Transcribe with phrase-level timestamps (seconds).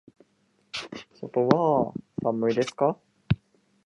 [1.19, 1.93] 外は
[2.23, 2.97] 寒いですか。